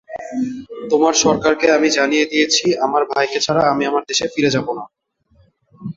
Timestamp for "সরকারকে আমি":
1.23-1.89